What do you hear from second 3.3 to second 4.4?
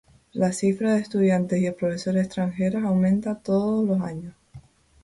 todos los años.